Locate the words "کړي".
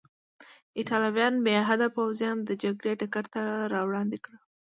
4.23-4.35